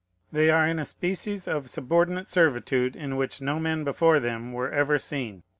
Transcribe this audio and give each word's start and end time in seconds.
They 0.31 0.49
are 0.49 0.65
in 0.67 0.79
a 0.79 0.85
species 0.85 1.47
of 1.47 1.69
subordinate 1.69 2.27
servitude 2.27 2.95
in 2.95 3.17
which 3.17 3.39
no 3.39 3.59
men 3.59 3.83
before 3.83 4.19
them 4.19 4.51
were 4.51 4.71
ever 4.71 4.97
seen. 4.97 5.43